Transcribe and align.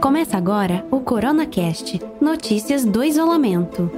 Começa 0.00 0.36
agora 0.36 0.86
o 0.90 1.00
CoronaCast 1.00 2.00
Notícias 2.20 2.84
do 2.84 3.02
Isolamento. 3.02 3.90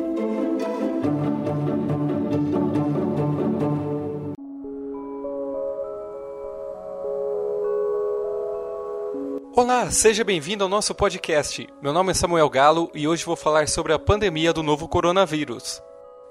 Olá, 9.55 9.91
seja 9.91 10.23
bem-vindo 10.23 10.63
ao 10.63 10.71
nosso 10.71 10.95
podcast. 10.95 11.67
Meu 11.83 11.93
nome 11.93 12.13
é 12.13 12.15
Samuel 12.15 12.49
Galo 12.49 12.91
e 12.95 13.09
hoje 13.09 13.25
vou 13.25 13.35
falar 13.35 13.67
sobre 13.67 13.93
a 13.93 13.99
pandemia 13.99 14.53
do 14.53 14.63
novo 14.63 14.87
coronavírus. 14.87 15.83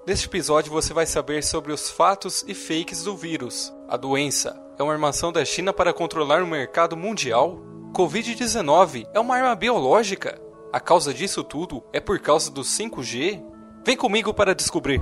Neste 0.08 0.28
episódio 0.28 0.72
você 0.72 0.94
vai 0.94 1.08
saber 1.08 1.44
sobre 1.44 1.74
os 1.74 1.90
fatos 1.90 2.46
e 2.48 2.54
fakes 2.54 3.04
do 3.04 3.18
vírus. 3.18 3.74
A 3.90 3.98
doença 3.98 4.56
é 4.78 4.84
uma 4.84 4.94
armação 4.94 5.32
da 5.32 5.44
China 5.44 5.74
para 5.74 5.92
controlar 5.92 6.44
o 6.44 6.48
mercado 6.48 6.96
mundial? 6.96 7.60
Covid-19 7.92 9.08
é 9.16 9.20
uma 9.20 9.36
arma 9.36 9.56
biológica? 9.56 10.40
A 10.72 10.80
causa 10.80 11.12
disso 11.12 11.44
tudo 11.44 11.84
é 11.92 12.00
por 12.00 12.20
causa 12.20 12.52
do 12.52 12.62
5G? 12.62 13.44
Vem 13.84 13.98
comigo 13.98 14.32
para 14.32 14.54
descobrir. 14.54 15.02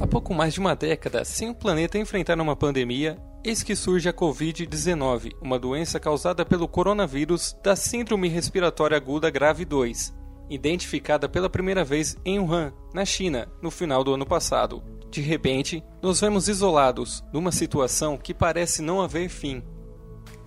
Há 0.00 0.06
pouco 0.06 0.32
mais 0.32 0.54
de 0.54 0.60
uma 0.60 0.74
década, 0.74 1.26
sem 1.26 1.50
o 1.50 1.54
planeta 1.54 1.98
enfrentar 1.98 2.40
uma 2.40 2.56
pandemia, 2.56 3.18
eis 3.46 3.62
que 3.62 3.76
surge 3.76 4.08
a 4.08 4.12
Covid-19, 4.12 5.36
uma 5.40 5.56
doença 5.56 6.00
causada 6.00 6.44
pelo 6.44 6.66
coronavírus 6.66 7.56
da 7.62 7.76
Síndrome 7.76 8.26
Respiratória 8.26 8.96
Aguda 8.96 9.30
Grave 9.30 9.64
2, 9.64 10.12
identificada 10.50 11.28
pela 11.28 11.48
primeira 11.48 11.84
vez 11.84 12.16
em 12.24 12.40
Wuhan, 12.40 12.72
na 12.92 13.04
China, 13.04 13.46
no 13.62 13.70
final 13.70 14.02
do 14.02 14.14
ano 14.14 14.26
passado. 14.26 14.82
De 15.12 15.20
repente, 15.20 15.80
nos 16.02 16.20
vemos 16.20 16.48
isolados, 16.48 17.22
numa 17.32 17.52
situação 17.52 18.18
que 18.18 18.34
parece 18.34 18.82
não 18.82 19.00
haver 19.00 19.28
fim. 19.28 19.62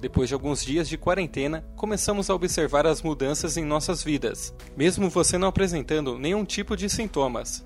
Depois 0.02 0.28
de 0.28 0.34
alguns 0.34 0.62
dias 0.62 0.90
de 0.90 0.98
quarentena, 0.98 1.66
começamos 1.78 2.30
a 2.30 2.36
observar 2.36 2.86
as 2.86 3.02
mudanças 3.02 3.56
em 3.56 3.64
nossas 3.64 4.04
vidas, 4.04 4.54
mesmo 4.76 5.10
você 5.10 5.38
não 5.38 5.48
apresentando 5.48 6.20
nenhum 6.20 6.44
tipo 6.44 6.76
de 6.76 6.90
sintomas. 6.90 7.64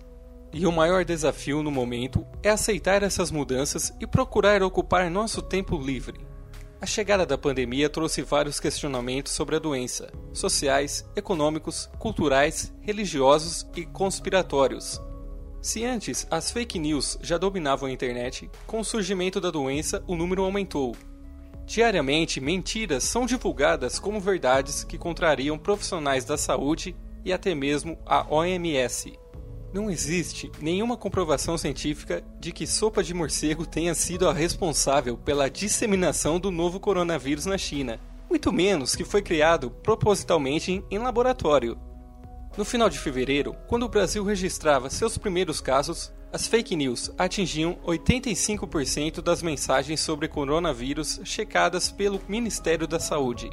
E 0.54 0.68
o 0.68 0.72
maior 0.72 1.04
desafio 1.04 1.64
no 1.64 1.72
momento 1.72 2.24
é 2.44 2.50
aceitar 2.50 3.02
essas 3.02 3.32
mudanças 3.32 3.92
e 4.00 4.06
procurar 4.06 4.62
ocupar 4.62 5.10
nosso 5.10 5.42
tempo 5.42 5.76
livre. 5.76 6.20
A 6.80 6.86
chegada 6.86 7.26
da 7.26 7.38
pandemia 7.38 7.90
trouxe 7.90 8.22
vários 8.22 8.60
questionamentos 8.60 9.32
sobre 9.32 9.56
a 9.56 9.60
doença, 9.60 10.12
sociais, 10.32 11.10
econômicos, 11.16 11.90
culturais, 11.98 12.72
religiosos 12.82 13.66
e 13.76 13.84
conspiratórios. 13.84 15.02
Se 15.60 15.84
antes 15.86 16.28
as 16.30 16.52
fake 16.52 16.78
news 16.78 17.18
já 17.22 17.40
dominavam 17.40 17.90
a 17.90 17.92
internet, 17.92 18.48
com 18.68 18.82
o 18.82 18.86
surgimento 18.86 19.42
da 19.42 19.50
doença 19.50 20.04
o 20.06 20.16
número 20.16 20.44
aumentou. 20.44 20.96
Diariamente, 21.66 22.40
mentiras 22.40 23.06
são 23.06 23.26
divulgadas 23.26 23.98
como 23.98 24.20
verdades 24.20 24.84
que 24.84 25.00
contrariam 25.00 25.58
profissionais 25.58 26.26
da 26.26 26.38
saúde 26.38 26.96
e 27.26 27.34
até 27.34 27.56
mesmo 27.56 27.98
a 28.06 28.28
OMS. 28.30 29.23
Não 29.74 29.90
existe 29.90 30.52
nenhuma 30.62 30.96
comprovação 30.96 31.58
científica 31.58 32.24
de 32.40 32.52
que 32.52 32.68
sopa 32.68 33.04
de 33.04 33.12
morcego 33.12 33.66
tenha 33.66 33.96
sido 33.96 34.30
a 34.30 34.34
responsável 34.34 35.18
pela 35.18 35.50
disseminação 35.50 36.40
do 36.40 36.52
novo 36.52 36.80
coronavírus 36.80 37.48
na 37.48 37.58
China, 37.58 38.00
muito 38.30 38.54
menos 38.54 38.96
que 38.96 39.04
foi 39.04 39.24
criado 39.24 39.72
propositalmente 39.72 40.84
em 40.92 41.00
laboratório. 41.00 41.76
No 42.56 42.64
final 42.64 42.88
de 42.88 43.00
fevereiro, 43.00 43.56
quando 43.68 43.82
o 43.82 43.90
Brasil 43.90 44.24
registrava 44.24 44.92
seus 44.92 45.18
primeiros 45.18 45.60
casos, 45.60 46.14
as 46.32 46.46
fake 46.46 46.76
news 46.76 47.12
atingiam 47.18 47.80
85% 47.84 49.22
das 49.22 49.42
mensagens 49.42 50.02
sobre 50.02 50.28
coronavírus 50.28 51.20
checadas 51.24 51.92
pelo 51.92 52.22
Ministério 52.28 52.88
da 52.88 53.00
Saúde. 53.00 53.50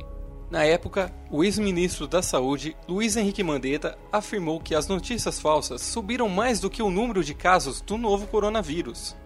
Na 0.50 0.64
época, 0.64 1.14
o 1.30 1.44
ex-ministro 1.44 2.08
da 2.08 2.20
Saúde, 2.20 2.76
Luiz 2.88 3.16
Henrique 3.16 3.42
Mandetta, 3.42 3.96
afirmou 4.10 4.58
que 4.58 4.74
as 4.74 4.88
notícias 4.88 5.38
falsas 5.38 5.80
subiram 5.80 6.28
mais 6.28 6.58
do 6.58 6.68
que 6.68 6.82
o 6.82 6.90
número 6.90 7.22
de 7.22 7.34
casos 7.34 7.80
do 7.80 7.96
novo 7.96 8.26
coronavírus. 8.26 9.16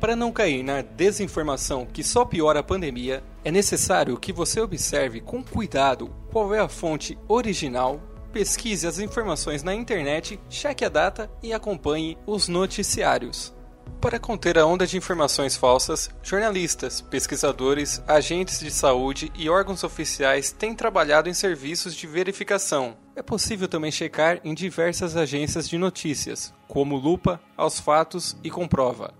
Para 0.00 0.16
não 0.16 0.32
cair 0.32 0.62
na 0.62 0.80
desinformação 0.80 1.84
que 1.84 2.02
só 2.02 2.24
piora 2.24 2.60
a 2.60 2.62
pandemia, 2.62 3.22
é 3.44 3.50
necessário 3.50 4.18
que 4.18 4.32
você 4.32 4.58
observe 4.58 5.20
com 5.20 5.44
cuidado 5.44 6.10
qual 6.32 6.54
é 6.54 6.58
a 6.58 6.68
fonte 6.68 7.18
original, 7.28 8.00
pesquise 8.32 8.86
as 8.86 8.98
informações 8.98 9.62
na 9.62 9.74
internet, 9.74 10.40
cheque 10.48 10.84
a 10.86 10.88
data 10.88 11.30
e 11.42 11.52
acompanhe 11.52 12.16
os 12.26 12.48
noticiários. 12.48 13.54
Para 14.00 14.20
conter 14.20 14.58
a 14.58 14.64
onda 14.64 14.86
de 14.86 14.96
informações 14.96 15.56
falsas, 15.56 16.10
jornalistas, 16.22 17.00
pesquisadores, 17.00 18.02
agentes 18.06 18.60
de 18.60 18.70
saúde 18.70 19.32
e 19.34 19.48
órgãos 19.48 19.82
oficiais 19.82 20.52
têm 20.52 20.74
trabalhado 20.74 21.28
em 21.28 21.34
serviços 21.34 21.94
de 21.94 22.06
verificação. 22.06 22.96
É 23.16 23.22
possível 23.22 23.66
também 23.66 23.90
checar 23.90 24.40
em 24.44 24.54
diversas 24.54 25.16
agências 25.16 25.68
de 25.68 25.78
notícias, 25.78 26.54
como 26.68 26.96
Lupa, 26.96 27.40
Aos 27.56 27.80
Fatos 27.80 28.36
e 28.44 28.50
Comprova. 28.50 29.12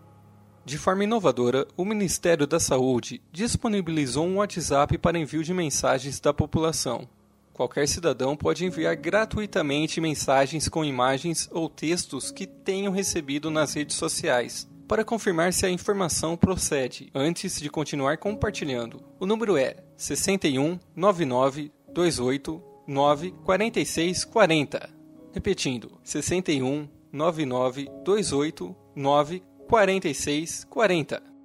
De 0.65 0.77
forma 0.77 1.04
inovadora, 1.04 1.66
o 1.77 1.84
Ministério 1.84 2.47
da 2.47 2.59
Saúde 2.59 3.22
disponibilizou 3.33 4.27
um 4.27 4.37
WhatsApp 4.38 4.98
para 4.98 5.19
envio 5.19 5.43
de 5.44 5.54
mensagens 5.54 6.19
da 6.19 6.34
população. 6.34 7.09
Qualquer 7.56 7.88
cidadão 7.88 8.36
pode 8.36 8.66
enviar 8.66 8.94
gratuitamente 8.94 9.98
mensagens 9.98 10.68
com 10.68 10.84
imagens 10.84 11.48
ou 11.50 11.70
textos 11.70 12.30
que 12.30 12.46
tenham 12.46 12.92
recebido 12.92 13.50
nas 13.50 13.72
redes 13.72 13.96
sociais, 13.96 14.68
para 14.86 15.02
confirmar 15.02 15.54
se 15.54 15.64
a 15.64 15.70
informação 15.70 16.36
procede, 16.36 17.10
antes 17.14 17.58
de 17.58 17.70
continuar 17.70 18.18
compartilhando. 18.18 19.02
O 19.18 19.24
número 19.24 19.56
é 19.56 19.76
61 19.96 20.78
99 20.94 21.72
28 21.96 22.62
9 22.86 23.30
46 23.42 24.24
40. 24.26 24.90
Repetindo, 25.32 25.98
61 26.04 26.86
99 27.10 27.88
28 28.06 28.76
9 28.94 29.42
46 29.66 30.64
40. 30.64 31.35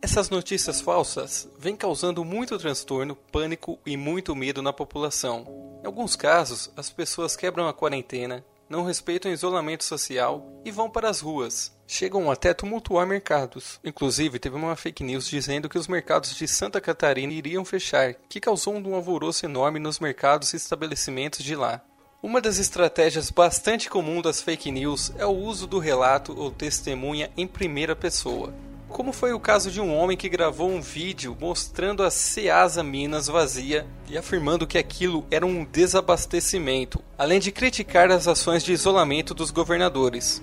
Essas 0.00 0.30
notícias 0.30 0.80
falsas 0.80 1.48
vêm 1.58 1.74
causando 1.74 2.24
muito 2.24 2.56
transtorno, 2.56 3.16
pânico 3.16 3.80
e 3.84 3.96
muito 3.96 4.34
medo 4.34 4.62
na 4.62 4.72
população. 4.72 5.44
Em 5.82 5.86
alguns 5.86 6.14
casos, 6.14 6.70
as 6.76 6.88
pessoas 6.88 7.34
quebram 7.34 7.66
a 7.66 7.74
quarentena, 7.74 8.44
não 8.68 8.84
respeitam 8.84 9.28
o 9.28 9.34
isolamento 9.34 9.82
social 9.82 10.46
e 10.64 10.70
vão 10.70 10.88
para 10.88 11.10
as 11.10 11.20
ruas. 11.20 11.76
Chegam 11.84 12.30
até 12.30 12.54
tumultuar 12.54 13.08
mercados. 13.08 13.80
Inclusive, 13.82 14.38
teve 14.38 14.54
uma 14.54 14.76
fake 14.76 15.02
news 15.02 15.26
dizendo 15.26 15.68
que 15.68 15.78
os 15.78 15.88
mercados 15.88 16.32
de 16.36 16.46
Santa 16.46 16.80
Catarina 16.80 17.32
iriam 17.32 17.64
fechar, 17.64 18.14
que 18.28 18.40
causou 18.40 18.76
um 18.76 18.94
alvoroço 18.94 19.46
enorme 19.46 19.80
nos 19.80 19.98
mercados 19.98 20.52
e 20.52 20.56
estabelecimentos 20.56 21.42
de 21.42 21.56
lá. 21.56 21.82
Uma 22.22 22.40
das 22.40 22.58
estratégias 22.58 23.30
bastante 23.30 23.90
comum 23.90 24.22
das 24.22 24.40
fake 24.40 24.70
news 24.70 25.12
é 25.18 25.26
o 25.26 25.36
uso 25.36 25.66
do 25.66 25.80
relato 25.80 26.38
ou 26.38 26.52
testemunha 26.52 27.32
em 27.36 27.48
primeira 27.48 27.96
pessoa 27.96 28.54
como 28.88 29.12
foi 29.12 29.32
o 29.32 29.40
caso 29.40 29.70
de 29.70 29.80
um 29.80 29.94
homem 29.94 30.16
que 30.16 30.28
gravou 30.28 30.70
um 30.70 30.80
vídeo 30.80 31.36
mostrando 31.40 32.02
a 32.02 32.10
Ceasa 32.10 32.82
Minas 32.82 33.26
vazia 33.26 33.86
e 34.08 34.16
afirmando 34.16 34.66
que 34.66 34.78
aquilo 34.78 35.26
era 35.30 35.46
um 35.46 35.64
desabastecimento, 35.64 37.02
além 37.16 37.38
de 37.38 37.52
criticar 37.52 38.10
as 38.10 38.26
ações 38.26 38.64
de 38.64 38.72
isolamento 38.72 39.34
dos 39.34 39.50
governadores. 39.50 40.42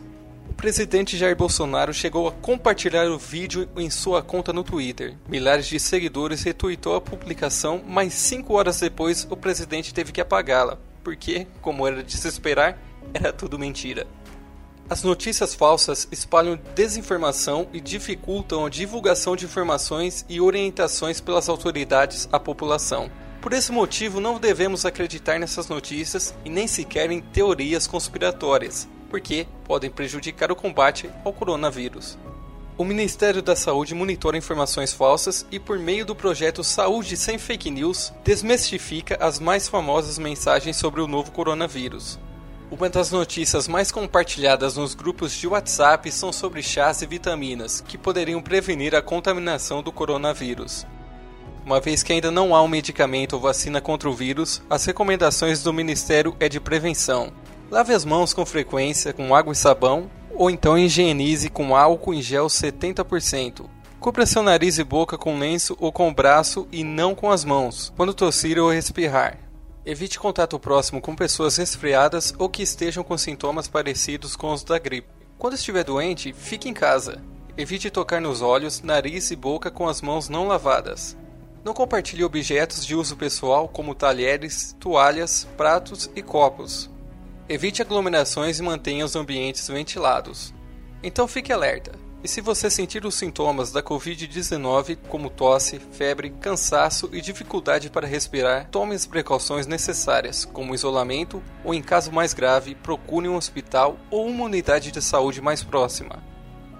O 0.50 0.53
presidente 0.53 1.17
Jair 1.17 1.35
Bolsonaro 1.35 1.94
chegou 1.94 2.28
a 2.28 2.31
compartilhar 2.31 3.07
o 3.09 3.17
vídeo 3.17 3.67
em 3.75 3.89
sua 3.89 4.22
conta 4.22 4.53
no 4.53 4.63
Twitter. 4.63 5.17
Milhares 5.27 5.66
de 5.66 5.79
seguidores 5.79 6.44
retweetou 6.44 6.95
a 6.95 7.01
publicação, 7.01 7.81
mas 7.85 8.13
cinco 8.13 8.53
horas 8.53 8.79
depois 8.79 9.27
o 9.29 9.35
presidente 9.35 9.94
teve 9.94 10.13
que 10.13 10.22
apagá-la, 10.22 10.77
porque, 11.03 11.45
como 11.62 11.85
era 11.85 12.01
de 12.01 12.16
se 12.16 12.27
esperar, 12.27 12.79
era 13.13 13.33
tudo 13.33 13.59
mentira. 13.59 14.07
As 14.88 15.01
notícias 15.01 15.56
falsas 15.56 16.07
espalham 16.12 16.59
desinformação 16.75 17.68
e 17.74 17.81
dificultam 17.81 18.63
a 18.63 18.69
divulgação 18.69 19.36
de 19.36 19.45
informações 19.45 20.24
e 20.30 20.39
orientações 20.39 21.19
pelas 21.19 21.50
autoridades 21.50 22.30
à 22.31 22.39
população. 22.39 23.09
Por 23.42 23.51
esse 23.51 23.71
motivo, 23.71 24.19
não 24.19 24.39
devemos 24.39 24.86
acreditar 24.86 25.39
nessas 25.39 25.68
notícias 25.68 26.36
e 26.45 26.51
nem 26.51 26.68
sequer 26.68 27.09
em 27.09 27.19
teorias 27.19 27.88
conspiratórias, 27.88 28.88
porque 29.09 29.48
podem 29.63 29.89
prejudicar 29.89 30.51
o 30.51 30.56
combate 30.56 31.09
ao 31.24 31.33
coronavírus. 31.33 32.15
O 32.77 32.83
Ministério 32.83 33.42
da 33.42 33.56
Saúde 33.56 33.95
monitora 33.95 34.38
informações 34.38 34.94
falsas 34.94 35.48
e, 35.50 35.59
por 35.59 35.80
meio 35.80 36.06
do 36.06 36.15
projeto 36.15 36.63
Saúde 36.63 37.18
Sem 37.18 37.39
Fake 37.39 37.71
News, 37.71 38.13
desmistifica 38.24 39.18
as 39.19 39.39
mais 39.39 39.68
famosas 39.68 40.19
mensagens 40.19 40.75
sobre 40.75 41.01
o 41.01 41.07
novo 41.07 41.31
coronavírus. 41.31 42.19
Uma 42.71 42.89
das 42.89 43.12
notícias 43.12 43.67
mais 43.67 43.91
compartilhadas 43.91 44.75
nos 44.75 44.95
grupos 44.95 45.33
de 45.33 45.47
WhatsApp 45.47 46.12
são 46.12 46.33
sobre 46.33 46.63
chás 46.63 47.01
e 47.03 47.06
vitaminas, 47.06 47.79
que 47.79 47.97
poderiam 47.97 48.41
prevenir 48.41 48.95
a 48.95 49.03
contaminação 49.03 49.83
do 49.83 49.91
coronavírus. 49.91 50.85
Uma 51.63 51.79
vez 51.79 52.01
que 52.01 52.12
ainda 52.12 52.31
não 52.31 52.56
há 52.56 52.63
um 52.63 52.67
medicamento 52.67 53.33
ou 53.33 53.39
vacina 53.39 53.79
contra 53.79 54.09
o 54.09 54.13
vírus, 54.13 54.63
as 54.67 54.83
recomendações 54.83 55.62
do 55.62 55.71
Ministério 55.71 56.35
é 56.39 56.50
de 56.50 56.59
prevenção. 56.59 57.31
Lave 57.69 57.94
as 57.94 58.03
mãos 58.03 58.33
com 58.33 58.45
frequência 58.45 59.13
com 59.13 59.35
água 59.35 59.53
e 59.53 59.56
sabão, 59.56 60.09
ou 60.33 60.50
então 60.50 60.77
higienize 60.77 61.50
com 61.50 61.75
álcool 61.75 62.15
em 62.15 62.21
gel 62.21 62.47
70%. 62.47 63.65
Cubra 64.00 64.25
seu 64.25 64.41
nariz 64.41 64.79
e 64.79 64.83
boca 64.83 65.18
com 65.18 65.39
lenço 65.39 65.77
ou 65.79 65.91
com 65.91 66.09
o 66.09 66.13
braço 66.13 66.68
e 66.71 66.83
não 66.83 67.13
com 67.13 67.31
as 67.31 67.45
mãos, 67.45 67.94
quando 67.95 68.13
tossir 68.13 68.59
ou 68.59 68.73
espirrar. 68.73 69.44
Evite 69.85 70.17
contato 70.17 70.59
próximo 70.59 70.99
com 70.99 71.15
pessoas 71.15 71.57
resfriadas 71.57 72.33
ou 72.39 72.49
que 72.49 72.63
estejam 72.63 73.03
com 73.03 73.15
sintomas 73.15 73.67
parecidos 73.67 74.35
com 74.35 74.51
os 74.51 74.63
da 74.63 74.79
gripe. 74.79 75.07
Quando 75.37 75.53
estiver 75.53 75.83
doente, 75.83 76.33
fique 76.33 76.67
em 76.67 76.73
casa. 76.73 77.21
Evite 77.55 77.91
tocar 77.91 78.19
nos 78.19 78.41
olhos, 78.41 78.81
nariz 78.81 79.29
e 79.29 79.35
boca 79.35 79.69
com 79.69 79.87
as 79.87 80.01
mãos 80.01 80.27
não 80.27 80.47
lavadas. 80.47 81.15
Não 81.63 81.71
compartilhe 81.71 82.23
objetos 82.23 82.83
de 82.83 82.95
uso 82.95 83.15
pessoal 83.15 83.67
como 83.67 83.93
talheres, 83.93 84.75
toalhas, 84.79 85.47
pratos 85.55 86.09
e 86.15 86.21
copos. 86.23 86.89
Evite 87.47 87.83
aglomerações 87.83 88.57
e 88.57 88.63
mantenha 88.63 89.05
os 89.05 89.15
ambientes 89.15 89.67
ventilados. 89.67 90.51
Então 91.03 91.27
fique 91.27 91.53
alerta. 91.53 92.05
E 92.23 92.27
se 92.27 92.41
você 92.41 92.69
sentir 92.69 93.06
os 93.06 93.15
sintomas 93.15 93.71
da 93.71 93.83
Covid-19, 93.83 94.97
como 95.07 95.29
tosse, 95.29 95.79
febre, 95.79 96.31
cansaço 96.41 97.09
e 97.13 97.21
dificuldade 97.21 97.89
para 97.89 98.07
respirar, 98.07 98.67
tome 98.71 98.95
as 98.95 99.06
precauções 99.06 99.67
necessárias, 99.67 100.44
como 100.44 100.73
isolamento 100.73 101.41
ou, 101.63 101.73
em 101.73 101.83
caso 101.83 102.12
mais 102.12 102.33
grave, 102.33 102.73
procure 102.73 103.29
um 103.29 103.35
hospital 103.35 103.97
ou 104.09 104.27
uma 104.27 104.45
unidade 104.45 104.91
de 104.91 105.01
saúde 105.01 105.39
mais 105.39 105.62
próxima. 105.62 106.23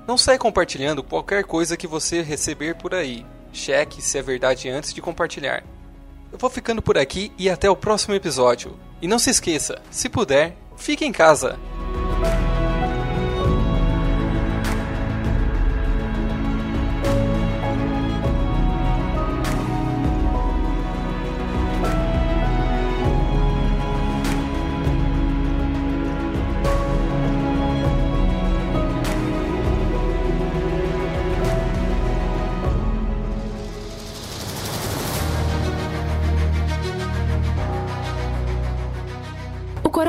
Não 0.08 0.18
saia 0.18 0.38
compartilhando 0.38 1.04
qualquer 1.04 1.44
coisa 1.44 1.78
que 1.78 1.88
você 1.88 2.22
receber 2.22 2.76
por 2.76 2.94
aí. 2.94 3.26
Cheque 3.52 4.02
se 4.02 4.18
é 4.18 4.22
verdade 4.22 4.70
antes 4.70 4.94
de 4.94 5.02
compartilhar. 5.02 5.64
Eu 6.32 6.38
vou 6.38 6.50
ficando 6.50 6.82
por 6.82 6.98
aqui 6.98 7.32
e 7.38 7.50
até 7.50 7.70
o 7.70 7.76
próximo 7.76 8.14
episódio. 8.14 8.78
E 9.02 9.08
não 9.08 9.18
se 9.18 9.30
esqueça, 9.30 9.82
se 9.90 10.10
puder, 10.10 10.56
fique 10.76 11.06
em 11.06 11.12
casa. 11.12 11.58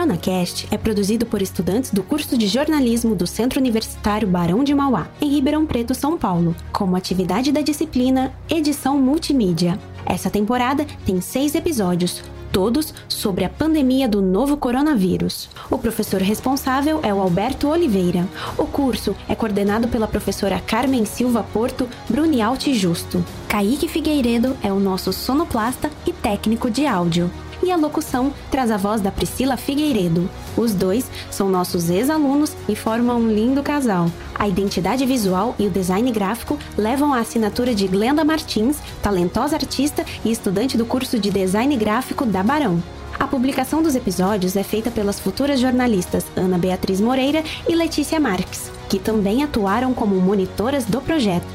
CoronaCast 0.06 0.68
é 0.70 0.78
produzido 0.78 1.26
por 1.26 1.42
estudantes 1.42 1.90
do 1.90 2.02
curso 2.02 2.38
de 2.38 2.46
jornalismo 2.46 3.16
do 3.16 3.26
Centro 3.26 3.58
Universitário 3.58 4.28
Barão 4.28 4.62
de 4.62 4.72
Mauá, 4.72 5.08
em 5.20 5.28
Ribeirão 5.28 5.66
Preto, 5.66 5.94
São 5.94 6.16
Paulo, 6.16 6.54
como 6.72 6.94
atividade 6.94 7.50
da 7.50 7.60
disciplina 7.60 8.32
Edição 8.48 8.98
Multimídia. 8.98 9.78
Essa 10.04 10.30
temporada 10.30 10.86
tem 11.04 11.20
seis 11.20 11.56
episódios, 11.56 12.22
todos 12.52 12.94
sobre 13.08 13.44
a 13.44 13.48
pandemia 13.48 14.08
do 14.08 14.22
novo 14.22 14.56
coronavírus. 14.56 15.48
O 15.68 15.76
professor 15.76 16.22
responsável 16.22 17.00
é 17.02 17.12
o 17.12 17.20
Alberto 17.20 17.68
Oliveira. 17.68 18.28
O 18.56 18.64
curso 18.64 19.16
é 19.28 19.34
coordenado 19.34 19.88
pela 19.88 20.06
professora 20.06 20.62
Carmen 20.64 21.04
Silva 21.04 21.44
Porto 21.52 21.88
Brunialti 22.08 22.72
Justo. 22.74 23.24
Kaique 23.48 23.88
Figueiredo 23.88 24.56
é 24.62 24.72
o 24.72 24.78
nosso 24.78 25.12
sonoplasta 25.12 25.90
e 26.06 26.12
técnico 26.12 26.70
de 26.70 26.86
áudio 26.86 27.28
e 27.62 27.70
a 27.70 27.76
locução 27.76 28.32
traz 28.50 28.70
a 28.70 28.76
voz 28.76 29.00
da 29.00 29.10
Priscila 29.10 29.56
Figueiredo. 29.56 30.28
Os 30.56 30.72
dois 30.74 31.10
são 31.30 31.48
nossos 31.48 31.90
ex-alunos 31.90 32.56
e 32.68 32.76
formam 32.76 33.20
um 33.20 33.28
lindo 33.28 33.62
casal. 33.62 34.10
A 34.34 34.48
identidade 34.48 35.04
visual 35.06 35.54
e 35.58 35.66
o 35.66 35.70
design 35.70 36.10
gráfico 36.10 36.58
levam 36.76 37.12
a 37.12 37.20
assinatura 37.20 37.74
de 37.74 37.88
Glenda 37.88 38.24
Martins, 38.24 38.78
talentosa 39.02 39.56
artista 39.56 40.04
e 40.24 40.30
estudante 40.30 40.76
do 40.76 40.84
curso 40.84 41.18
de 41.18 41.30
design 41.30 41.76
gráfico 41.76 42.26
da 42.26 42.42
Barão. 42.42 42.82
A 43.18 43.26
publicação 43.26 43.82
dos 43.82 43.94
episódios 43.94 44.56
é 44.56 44.62
feita 44.62 44.90
pelas 44.90 45.18
futuras 45.18 45.58
jornalistas 45.58 46.26
Ana 46.36 46.58
Beatriz 46.58 47.00
Moreira 47.00 47.42
e 47.66 47.74
Letícia 47.74 48.20
Marques, 48.20 48.70
que 48.90 48.98
também 48.98 49.42
atuaram 49.42 49.94
como 49.94 50.20
monitoras 50.20 50.84
do 50.84 51.00
projeto. 51.00 51.46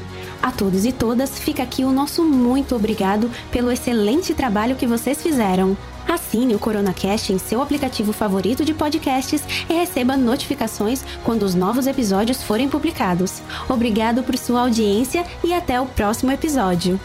A 0.42 0.50
todos 0.50 0.84
e 0.84 0.90
todas, 0.90 1.38
fica 1.38 1.62
aqui 1.62 1.84
o 1.84 1.92
nosso 1.92 2.24
muito 2.24 2.74
obrigado 2.74 3.30
pelo 3.52 3.70
excelente 3.70 4.34
trabalho 4.34 4.74
que 4.74 4.88
vocês 4.88 5.22
fizeram. 5.22 5.76
Assine 6.12 6.54
o 6.54 6.58
CoronaCast 6.58 7.32
em 7.32 7.38
seu 7.38 7.62
aplicativo 7.62 8.12
favorito 8.12 8.64
de 8.64 8.74
podcasts 8.74 9.42
e 9.68 9.72
receba 9.72 10.16
notificações 10.16 11.02
quando 11.24 11.42
os 11.42 11.54
novos 11.54 11.86
episódios 11.86 12.42
forem 12.42 12.68
publicados. 12.68 13.40
Obrigado 13.68 14.22
por 14.22 14.36
sua 14.36 14.60
audiência 14.60 15.24
e 15.42 15.54
até 15.54 15.80
o 15.80 15.86
próximo 15.86 16.30
episódio. 16.30 17.00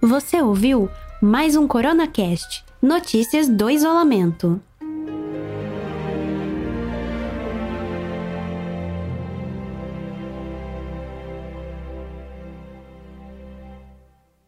Você 0.00 0.40
ouviu 0.40 0.88
mais 1.20 1.56
um 1.56 1.68
CoronaCast 1.68 2.64
Notícias 2.80 3.46
do 3.48 3.68
Isolamento. 3.68 4.60